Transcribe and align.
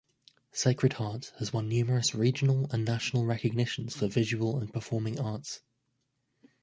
Sacred 0.51 0.93
Heart 0.93 1.31
has 1.37 1.53
won 1.53 1.69
numerous 1.69 2.15
regional 2.15 2.67
and 2.71 2.83
national 2.83 3.23
recognitions 3.23 3.95
for 3.95 4.07
visual 4.07 4.57
and 4.57 4.73
performing 4.73 5.19
arts. 5.19 5.61